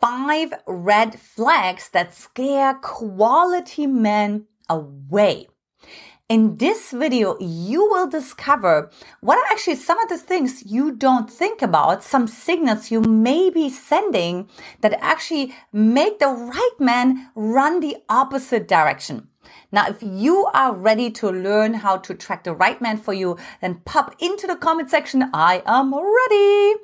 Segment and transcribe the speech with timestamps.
[0.00, 5.48] five red flags that scare quality men away.
[6.28, 8.90] In this video, you will discover
[9.20, 13.48] what are actually some of the things you don't think about, some signals you may
[13.48, 14.50] be sending
[14.82, 19.28] that actually make the right man run the opposite direction.
[19.72, 23.38] Now, if you are ready to learn how to track the right man for you,
[23.62, 25.30] then pop into the comment section.
[25.32, 26.74] I am ready.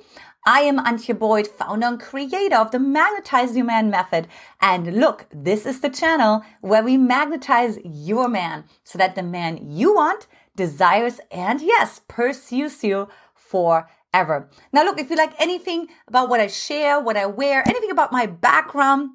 [0.47, 4.29] I am Antia Boyd, founder and creator of the Magnetize Your Man method.
[4.61, 9.71] And look, this is the channel where we magnetize your man so that the man
[9.71, 14.51] you want desires and yes, pursues you forever.
[14.71, 18.13] Now, look, if you like anything about what I share, what I wear, anything about
[18.13, 19.13] my background,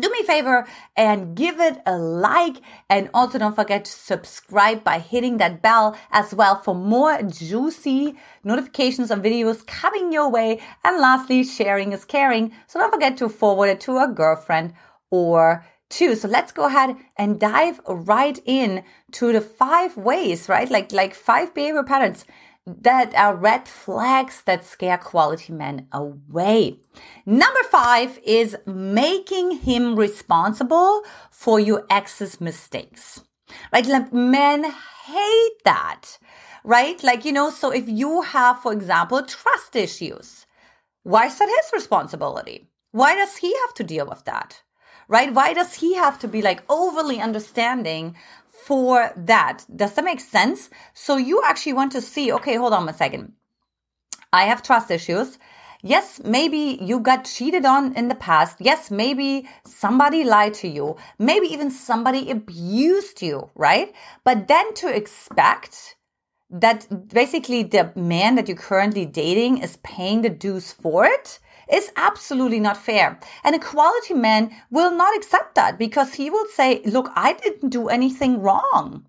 [0.00, 0.66] do me a favor
[0.96, 2.56] and give it a like
[2.90, 8.16] and also don't forget to subscribe by hitting that bell as well for more juicy
[8.42, 10.60] notifications on videos coming your way.
[10.82, 14.74] And lastly sharing is caring so don't forget to forward it to a girlfriend
[15.10, 16.16] or two.
[16.16, 18.82] So let's go ahead and dive right in
[19.12, 20.70] to the five ways right?
[20.70, 22.24] Like like five behavior patterns
[22.66, 26.78] that are red flags that scare quality men away.
[27.26, 33.22] Number five is making him responsible for your ex's mistakes.
[33.72, 33.86] Right?
[33.86, 36.18] Like men hate that.
[36.64, 37.02] Right?
[37.02, 40.46] Like, you know, so if you have, for example, trust issues,
[41.02, 42.66] why is that his responsibility?
[42.92, 44.62] Why does he have to deal with that?
[45.06, 45.34] Right?
[45.34, 48.16] Why does he have to be like overly understanding
[48.62, 49.64] for that.
[49.74, 50.70] Does that make sense?
[50.94, 53.32] So you actually want to see, okay, hold on a second.
[54.32, 55.38] I have trust issues.
[55.82, 58.56] Yes, maybe you got cheated on in the past.
[58.58, 60.96] Yes, maybe somebody lied to you.
[61.18, 63.94] Maybe even somebody abused you, right?
[64.24, 65.96] But then to expect
[66.50, 71.38] that basically the man that you're currently dating is paying the dues for it
[71.72, 73.18] is absolutely not fair.
[73.42, 77.70] And a quality man will not accept that because he will say, look, I didn't
[77.70, 79.06] do anything wrong.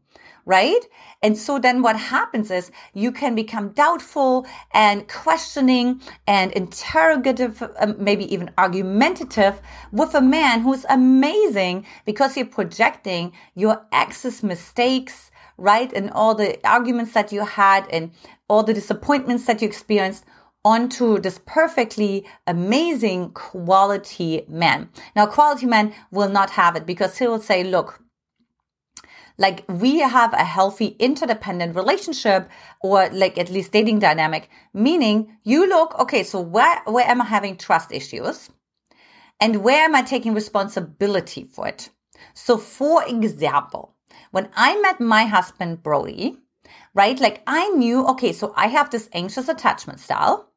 [0.47, 0.85] Right?
[1.23, 4.45] And so then what happens is you can become doubtful
[4.75, 9.59] and questioning and interrogative, um, maybe even argumentative
[9.91, 15.91] with a man who's amazing because you're projecting your ex's mistakes, right?
[15.91, 18.11] And all the arguments that you had and
[18.47, 20.25] all the disappointments that you experienced
[20.65, 24.89] onto this perfectly amazing quality man.
[25.15, 28.01] Now, quality man will not have it because he will say, look,
[29.37, 32.49] like we have a healthy interdependent relationship
[32.81, 37.25] or like at least dating dynamic, meaning you look, okay, so where, where am I
[37.25, 38.49] having trust issues?
[39.39, 41.89] And where am I taking responsibility for it?
[42.33, 43.95] So for example,
[44.31, 46.37] when I met my husband, Brody,
[46.95, 47.19] right?
[47.19, 50.49] Like I knew, okay, so I have this anxious attachment style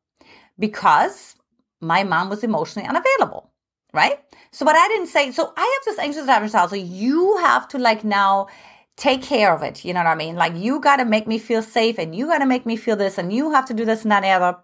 [0.59, 1.37] because
[1.81, 3.51] my mom was emotionally unavailable,
[3.93, 4.19] right?
[4.51, 6.69] So, but I didn't say, so I have this anxious attachment style.
[6.69, 8.49] So you have to like now
[8.97, 9.85] take care of it.
[9.85, 10.37] You know what I mean?
[10.37, 12.97] Like you got to make me feel safe and you got to make me feel
[12.97, 14.59] this and you have to do this and that and other.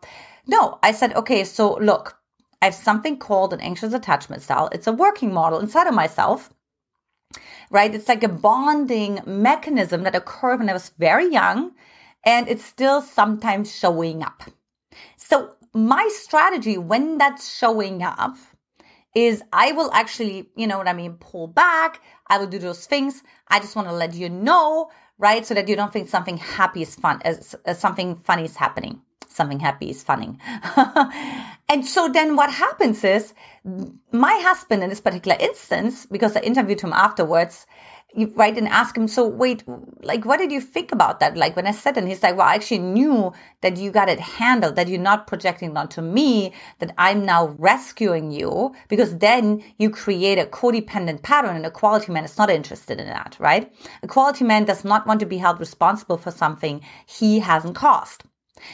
[0.47, 2.19] No, I said, okay, so look,
[2.61, 4.69] I have something called an anxious attachment style.
[4.73, 6.51] It's a working model inside of myself
[7.71, 7.95] right?
[7.95, 11.73] It's like a bonding mechanism that occurred when I was very young
[12.25, 14.45] and it's still sometimes showing up.
[15.25, 18.37] So my strategy when that's showing up
[19.15, 22.03] is I will actually, you know what I mean, pull back.
[22.27, 23.23] I will do those things.
[23.49, 25.47] I just want to let you know, right?
[25.47, 29.01] So that you don't think something happy is fun, as, as something funny is happening.
[29.29, 30.39] Something happy is funny.
[31.69, 33.33] and so then what happens is
[34.13, 37.67] my husband in this particular instance, because I interviewed him afterwards,
[38.17, 39.65] you write and ask him, so wait,
[40.03, 41.37] like, what did you think about that?
[41.37, 44.21] Like when I said, and he's like, well, I actually knew that you got it
[44.21, 49.91] handled, that you're not projecting onto me, that I'm now rescuing you, because then you
[49.91, 53.73] create a codependent pattern and a quality man is not interested in that, right?
[54.03, 58.23] A quality man does not want to be held responsible for something he hasn't caused.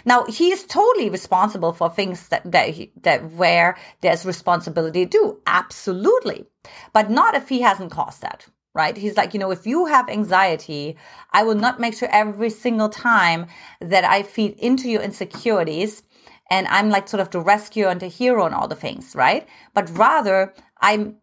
[0.04, 5.10] Now he is totally responsible for things that that, he, that where there's responsibility to
[5.10, 6.46] do, absolutely,
[6.92, 8.96] but not if he hasn't caused that right?
[8.96, 10.96] He's like, you know, if you have anxiety,
[11.32, 13.46] I will not make sure every single time
[13.80, 16.02] that I feed into your insecurities
[16.50, 19.48] and I'm like sort of the rescuer and the hero and all the things, right?
[19.74, 21.16] But rather, I'm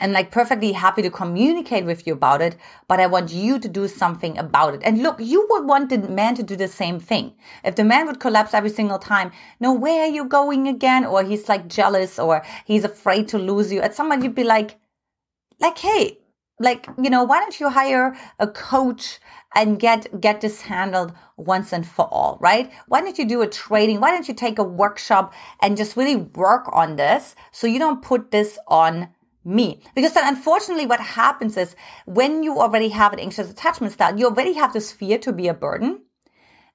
[0.00, 2.56] and like perfectly happy to communicate with you about it,
[2.88, 4.80] but I want you to do something about it.
[4.84, 7.34] And look, you would want the man to do the same thing.
[7.62, 11.04] If the man would collapse every single time, no, where are you going again?
[11.04, 13.80] Or he's like jealous or he's afraid to lose you.
[13.80, 14.78] At some point you'd be like,
[15.60, 16.18] like, hey,
[16.62, 19.18] like you know why don't you hire a coach
[19.54, 22.72] and get get this handled once and for all, right?
[22.88, 24.00] Why don't you do a training?
[24.00, 28.02] Why don't you take a workshop and just really work on this so you don't
[28.02, 29.08] put this on
[29.44, 29.82] me.
[29.94, 31.74] Because then unfortunately what happens is
[32.06, 35.48] when you already have an anxious attachment style, you already have this fear to be
[35.48, 36.02] a burden.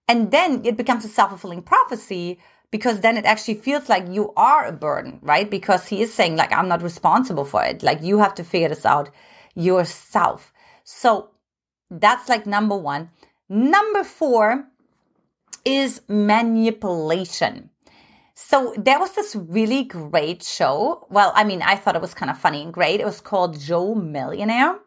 [0.08, 2.40] And then it becomes a self-fulfilling prophecy
[2.72, 5.50] because then it actually feels like you are a burden, right?
[5.50, 7.84] Because he is saying like, I'm not responsible for it.
[7.84, 9.10] Like you have to figure this out
[9.58, 10.54] yourself.
[10.84, 11.32] So
[11.90, 13.10] that's like number one.
[13.50, 14.68] Number four
[15.66, 17.70] is manipulation.
[18.36, 21.08] So there was this really great show.
[21.10, 23.00] Well, I mean, I thought it was kind of funny and great.
[23.00, 24.78] It was called Joe Millionaire.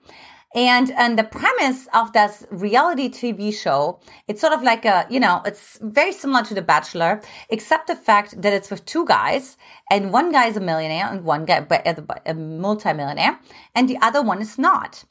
[0.55, 5.21] And and the premise of this reality TV show, it's sort of like a, you
[5.21, 9.57] know, it's very similar to The Bachelor, except the fact that it's with two guys,
[9.93, 13.39] and one guy is a millionaire and one guy uh, but a multimillionaire,
[13.77, 15.05] and the other one is not.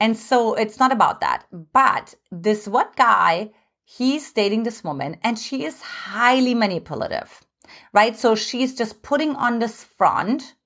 [0.00, 1.44] And so it's not about that.
[1.52, 3.52] But this one guy,
[3.84, 7.46] he's dating this woman, and she is highly manipulative,
[7.92, 8.16] right?
[8.16, 10.56] So she's just putting on this front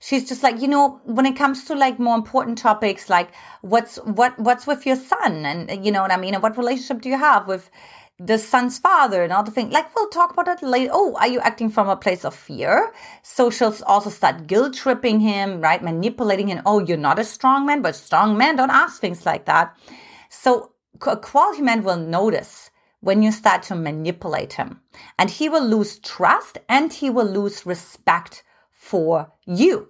[0.00, 3.30] she's just like you know when it comes to like more important topics like
[3.60, 5.46] what's what what's with your son?
[5.46, 6.34] And you know what i mean?
[6.34, 7.70] And what relationship do you have with
[8.18, 10.90] the son's father and all the things like we'll talk about that later.
[10.92, 12.92] Oh are you acting from a place of fear?
[13.22, 15.82] So she'll also start guilt tripping him right?
[15.82, 16.62] Manipulating him.
[16.66, 19.76] Oh you're not a strong man but strong men don't ask things like that.
[20.28, 20.72] So
[21.06, 22.70] a quality man will notice
[23.00, 24.80] when you start to manipulate him.
[25.18, 29.88] And he will lose trust and he will lose respect for you.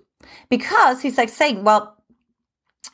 [0.49, 1.97] Because he's like saying, well,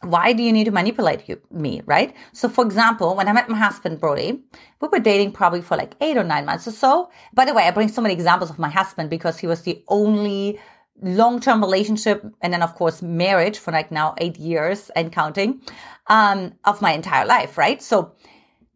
[0.03, 2.15] why do you need to manipulate you, me, right?
[2.33, 4.43] So, for example, when I met my husband, Brody,
[4.81, 7.11] we were dating probably for like eight or nine months or so.
[7.33, 9.83] By the way, I bring so many examples of my husband because he was the
[9.89, 10.61] only
[11.03, 15.61] long term relationship and then, of course, marriage for like now eight years and counting
[16.09, 17.83] um, of my entire life, right?
[17.83, 18.13] So,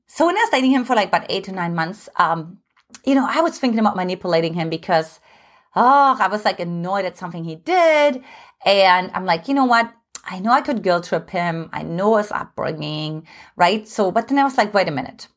[0.07, 2.59] so when I was dating him for like about eight to nine months, um,
[3.05, 5.21] you know, I was thinking about manipulating him because
[5.77, 8.23] oh, I was like annoyed at something he did.
[8.65, 9.93] And I'm like, you know what?
[10.25, 11.71] I know I could guilt trip him.
[11.73, 13.27] I know his upbringing,
[13.57, 13.89] right?
[13.89, 15.29] So, but then I was like, wait a minute.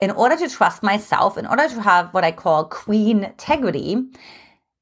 [0.00, 4.02] In order to trust myself, in order to have what I call queen integrity,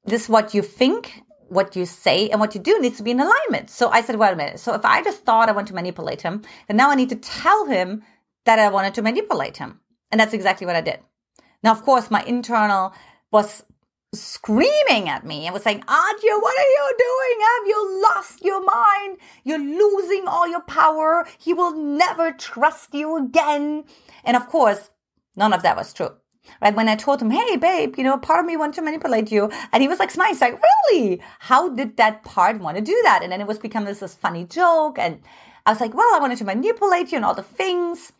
[0.05, 3.19] this what you think, what you say, and what you do needs to be in
[3.19, 3.69] alignment.
[3.69, 4.59] So I said, wait a minute.
[4.59, 7.15] So if I just thought I want to manipulate him, then now I need to
[7.15, 8.01] tell him
[8.45, 9.81] that I wanted to manipulate him.
[10.11, 10.99] And that's exactly what I did.
[11.63, 12.93] Now, of course, my internal
[13.31, 13.63] was
[14.13, 17.47] screaming at me and was saying, Antia, what are you doing?
[17.47, 19.17] Have you lost your mind?
[19.43, 21.27] You're losing all your power.
[21.37, 23.83] He will never trust you again.
[24.23, 24.89] And of course,
[25.35, 26.11] none of that was true.
[26.59, 26.75] Right?
[26.75, 29.51] When I told him, hey, babe, you know, part of me wants to manipulate you.
[29.71, 30.33] And he was like smiling.
[30.33, 30.59] He's like,
[30.91, 31.21] really?
[31.37, 33.19] How did that part want to do that?
[33.21, 34.97] And then it was become this, this funny joke.
[34.97, 35.21] And
[35.67, 38.11] I was like, well, I wanted to manipulate you and all the things.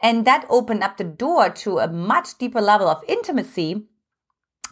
[0.00, 3.86] And that opened up the door to a much deeper level of intimacy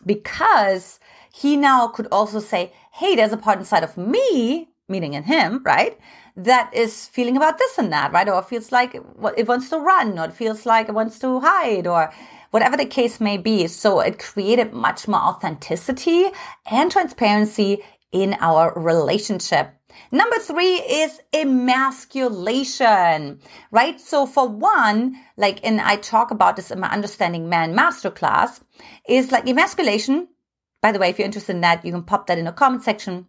[0.04, 0.98] because
[1.32, 5.62] he now could also say, hey, there's a part inside of me, meaning in him,
[5.64, 5.98] right?
[6.36, 8.28] That is feeling about this and that, right?
[8.28, 11.86] Or feels like it wants to run, or it feels like it wants to hide,
[11.86, 12.12] or
[12.50, 13.66] whatever the case may be.
[13.66, 16.26] So it created much more authenticity
[16.70, 19.74] and transparency in our relationship.
[20.12, 23.40] Number three is emasculation,
[23.70, 24.00] right?
[24.00, 28.60] So for one, like, and I talk about this in my Understanding Man Masterclass,
[29.08, 30.28] is like emasculation.
[30.82, 32.82] By the way, if you're interested in that, you can pop that in the comment
[32.82, 33.26] section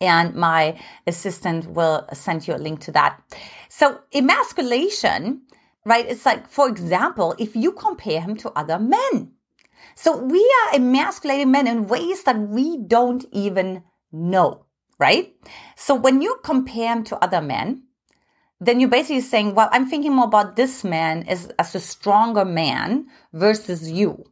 [0.00, 3.20] and my assistant will send you a link to that.
[3.68, 5.42] So emasculation,
[5.84, 6.06] right?
[6.08, 9.32] It's like, for example, if you compare him to other men.
[9.94, 14.64] So we are emasculating men in ways that we don't even know
[15.00, 15.34] right?
[15.76, 17.84] So when you compare him to other men,
[18.60, 22.44] then you're basically saying, well, I'm thinking more about this man as, as a stronger
[22.44, 24.24] man versus you.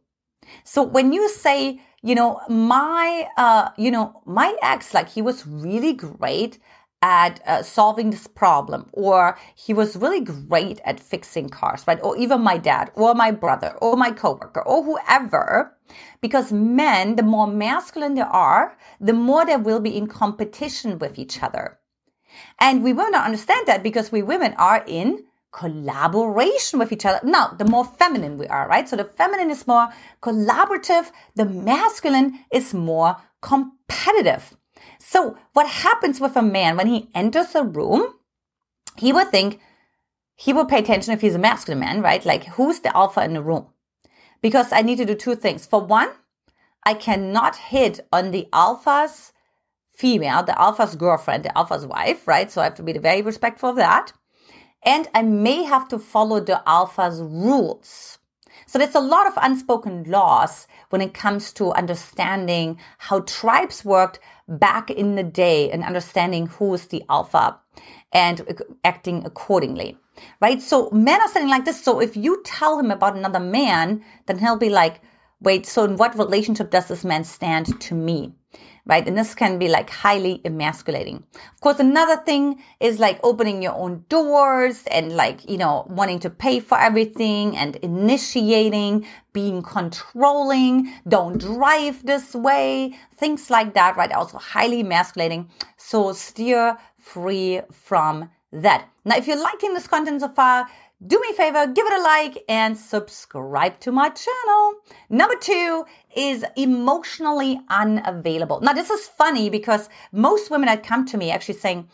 [0.63, 5.45] So when you say, you know, my, uh, you know, my ex, like he was
[5.47, 6.59] really great
[7.01, 12.17] at uh, solving this problem or he was really great at fixing cars right or
[12.17, 15.77] even my dad or my brother or my coworker or whoever
[16.21, 21.17] because men the more masculine they are the more they will be in competition with
[21.17, 21.79] each other
[22.59, 27.19] and we will not understand that because we women are in collaboration with each other.
[27.23, 28.87] Now, the more feminine we are, right?
[28.87, 29.89] So the feminine is more
[30.21, 34.55] collaborative, the masculine is more competitive.
[34.99, 38.15] So, what happens with a man when he enters a room?
[38.97, 39.59] He would think,
[40.35, 42.23] he will pay attention if he's a masculine man, right?
[42.25, 43.67] Like, who's the alpha in the room?
[44.41, 45.65] Because I need to do two things.
[45.65, 46.09] For one,
[46.85, 49.33] I cannot hit on the alpha's
[49.91, 52.49] female, the alpha's girlfriend, the alpha's wife, right?
[52.51, 54.13] So I have to be very respectful of that.
[54.83, 58.18] and I may have to follow the alpha's rules.
[58.69, 64.19] So there's a lot of unspoken laws when it comes to understanding how tribes worked
[64.47, 67.57] back in the day and understanding who is the alpha
[68.13, 69.97] and acting accordingly.
[70.39, 70.61] Right?
[70.61, 71.83] So men are saying like this.
[71.83, 75.01] So if you tell him about another man, then he'll be like,
[75.41, 78.35] wait, so in what relationship does this man stand to me?
[78.85, 79.07] Right?
[79.07, 81.23] And this can be like highly emasculating.
[81.53, 86.19] Of course, another thing is like opening your own doors and like, you know, wanting
[86.19, 93.95] to pay for everything and initiating, being controlling, don't drive this way, things like that,
[93.95, 94.11] right?
[94.11, 95.49] Also highly emasculating.
[95.77, 98.89] So steer free from that.
[99.05, 100.67] Now, if you're liking this content so far,
[101.05, 104.73] do me a favor, give it a like and subscribe to my channel.
[105.09, 108.59] Number two is emotionally unavailable.
[108.59, 111.87] Now, this is funny because most women that come to me actually saying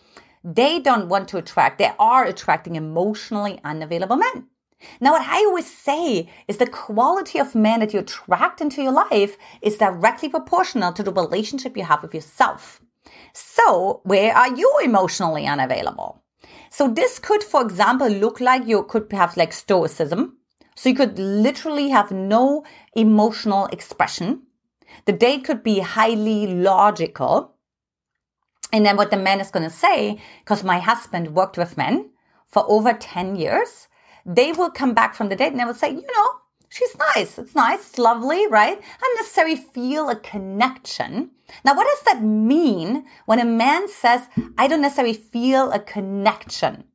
[0.44, 4.48] they don't want to attract, they are attracting emotionally unavailable men.
[5.00, 8.92] Now, what I always say is the quality of men that you attract into your
[8.92, 12.82] life is directly proportional to the relationship you have with yourself.
[13.34, 16.25] So, where are you emotionally unavailable?
[16.78, 20.40] So this could, for example, look like you could have like stoicism.
[20.76, 24.42] So you could literally have no emotional expression.
[25.06, 27.56] The date could be highly logical.
[28.74, 32.10] And then what the man is going to say, because my husband worked with men
[32.46, 33.88] for over 10 years,
[34.26, 36.30] they will come back from the date and they will say, you know,
[36.68, 37.38] she's nice.
[37.38, 37.80] It's nice.
[37.80, 38.80] It's lovely, right?
[39.02, 41.32] I necessarily feel a connection.
[41.64, 46.86] Now, what does that mean when a man says, I don't necessarily feel a connection?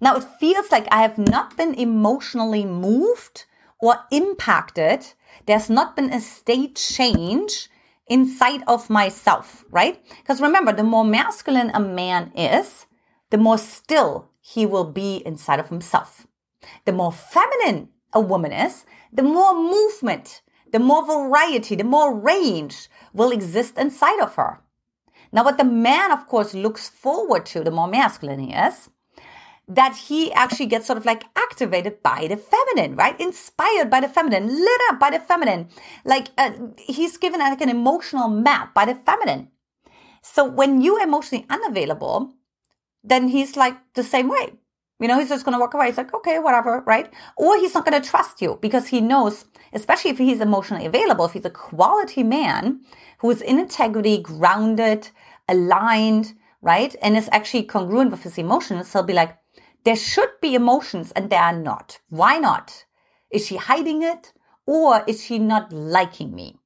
[0.00, 3.44] Now, it feels like I have not been emotionally moved
[3.80, 5.06] or impacted.
[5.46, 7.68] There's not been a state change
[8.08, 10.04] inside of myself, right?
[10.20, 12.86] Because remember, the more masculine a man is,
[13.30, 16.26] the more still he will be inside of himself.
[16.84, 20.42] The more feminine a woman is, the more movement,
[20.72, 24.60] the more variety, the more range will exist inside of her.
[25.32, 28.90] Now, what the man, of course, looks forward to, the more masculine he is,
[29.68, 33.18] that he actually gets sort of like activated by the feminine, right?
[33.18, 35.68] Inspired by the feminine, lit up by the feminine.
[36.04, 39.48] Like uh, he's given like an emotional map by the feminine.
[40.20, 42.34] So when you're emotionally unavailable,
[43.02, 44.52] then he's like the same way.
[45.02, 45.86] You know, he's just going to walk away.
[45.86, 47.12] He's like, okay, whatever, right?
[47.36, 51.24] Or he's not going to trust you because he knows, especially if he's emotionally available,
[51.24, 52.80] if he's a quality man
[53.18, 55.10] who is in integrity, grounded,
[55.48, 56.94] aligned, right?
[57.02, 59.36] And is actually congruent with his emotions, he'll be like,
[59.84, 61.98] there should be emotions and there are not.
[62.08, 62.84] Why not?
[63.30, 64.32] Is she hiding it
[64.66, 66.56] or is she not liking me?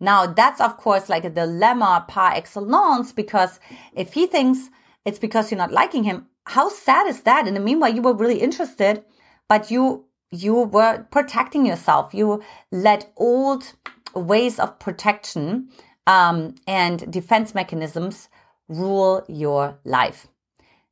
[0.00, 3.60] Now, that's of course like a dilemma par excellence because
[3.94, 4.70] if he thinks
[5.04, 7.46] it's because you're not liking him, how sad is that?
[7.46, 9.04] In the meanwhile, you were really interested,
[9.48, 12.14] but you you were protecting yourself.
[12.14, 13.72] You let old
[14.14, 15.68] ways of protection
[16.06, 18.28] um, and defense mechanisms
[18.68, 20.26] rule your life.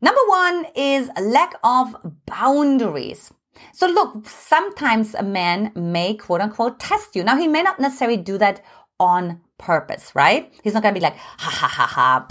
[0.02, 3.32] Number one is lack of boundaries.
[3.72, 7.24] So look, sometimes a man may quote unquote test you.
[7.24, 8.62] Now he may not necessarily do that
[8.98, 10.52] on purpose, right?
[10.62, 12.26] He's not going to be like, ha ha ha ha,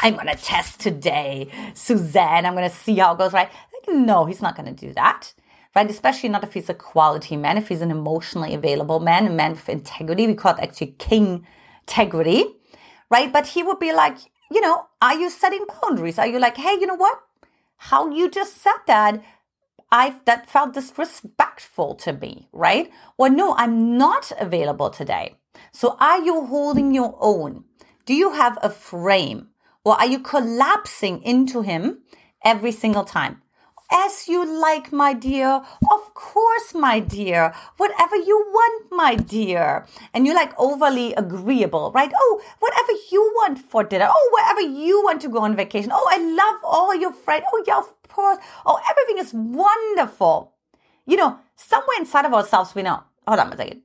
[0.00, 2.46] I'm going to test today, Suzanne.
[2.46, 3.50] I'm going to see how it goes, right?
[3.50, 5.32] Like, no, he's not going to do that,
[5.74, 5.90] right?
[5.90, 9.52] Especially not if he's a quality man, if he's an emotionally available man, a man
[9.52, 10.26] with integrity.
[10.26, 11.46] We call it actually king
[11.82, 12.44] integrity,
[13.10, 13.32] right?
[13.32, 14.18] But he would be like,
[14.50, 16.18] you know, are you setting boundaries?
[16.18, 17.20] Are you like, hey, you know what?
[17.76, 19.22] How you just said that,
[19.90, 22.90] I that felt disrespectful to me, right?
[23.16, 25.36] Or no, I'm not available today.
[25.72, 27.64] So are you holding your own?
[28.06, 29.47] Do you have a frame?
[29.88, 32.00] Or are you collapsing into him
[32.44, 33.40] every single time?
[33.90, 35.62] As you like, my dear.
[35.90, 37.54] Of course, my dear.
[37.78, 39.86] Whatever you want, my dear.
[40.12, 42.12] And you're like overly agreeable, right?
[42.14, 44.08] Oh, whatever you want for dinner.
[44.10, 45.90] Oh, wherever you want to go on vacation.
[45.90, 47.46] Oh, I love all your friends.
[47.50, 48.36] Oh, yeah, of course.
[48.66, 50.52] Oh, everything is wonderful.
[51.06, 53.80] You know, somewhere inside of ourselves, we know, hold on a second.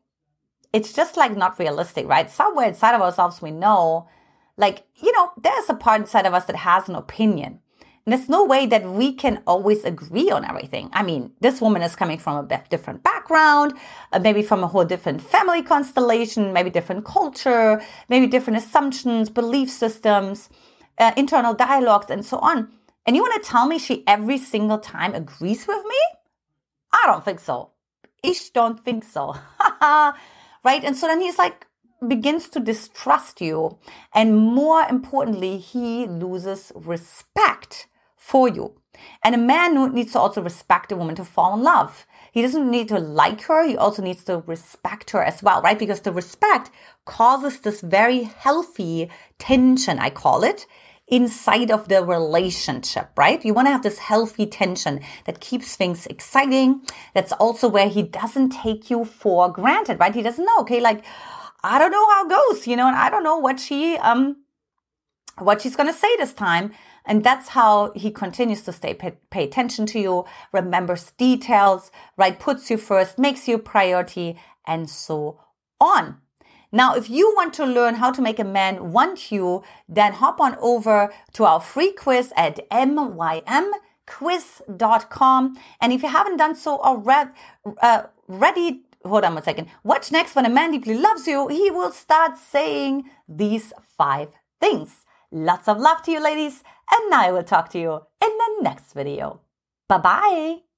[0.73, 2.29] It's just like not realistic, right?
[2.29, 4.09] Somewhere inside of ourselves, we know
[4.57, 7.59] like, you know, there's a part inside of us that has an opinion.
[8.05, 10.89] And there's no way that we can always agree on everything.
[10.91, 13.73] I mean, this woman is coming from a different background,
[14.11, 19.69] uh, maybe from a whole different family constellation, maybe different culture, maybe different assumptions, belief
[19.69, 20.49] systems,
[20.97, 22.73] uh, internal dialogues, and so on.
[23.05, 25.99] And you want to tell me she every single time agrees with me?
[26.91, 27.71] I don't think so.
[28.21, 29.35] Ich don't think so.
[29.81, 30.83] right?
[30.83, 31.67] And so then he's like,
[32.07, 33.77] begins to distrust you.
[34.13, 38.79] And more importantly, he loses respect for you.
[39.23, 42.05] And a man needs to also respect a woman to fall in love.
[42.31, 43.67] He doesn't need to like her.
[43.67, 45.77] He also needs to respect her as well, right?
[45.77, 46.71] Because the respect
[47.05, 50.65] causes this very healthy tension, I call it,
[51.07, 53.43] inside of the relationship, right?
[53.43, 56.81] You want to have this healthy tension that keeps things exciting.
[57.13, 60.15] That's also where he doesn't take you for granted, right?
[60.15, 61.03] He doesn't know, okay, like,
[61.63, 64.37] I don't know how it goes, you know, and I don't know what she, um,
[65.39, 66.73] what she's going to say this time.
[67.05, 72.39] And that's how he continues to stay, pay, pay, attention to you, remembers details, right?
[72.39, 75.39] Puts you first, makes you a priority, and so
[75.81, 76.19] on.
[76.71, 80.39] Now, if you want to learn how to make a man want you, then hop
[80.39, 83.77] on over to our free quiz at mymquiz.com.
[85.81, 87.31] And if you haven't done so already,
[87.81, 89.67] uh, ready, hold on a second.
[89.83, 94.29] Watch next when a man deeply loves you, he will start saying these five
[94.59, 95.05] things.
[95.31, 97.93] Lots of love to you, ladies, and I will talk to you
[98.23, 99.41] in the next video.
[99.89, 100.72] Bye bye.